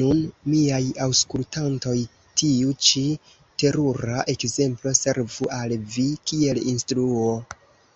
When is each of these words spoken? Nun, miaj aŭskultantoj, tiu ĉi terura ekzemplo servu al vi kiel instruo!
Nun, 0.00 0.20
miaj 0.52 0.78
aŭskultantoj, 1.06 1.96
tiu 2.42 2.72
ĉi 2.86 3.02
terura 3.64 4.24
ekzemplo 4.36 4.94
servu 5.02 5.52
al 5.60 5.76
vi 5.98 6.08
kiel 6.32 6.64
instruo! 6.74 7.30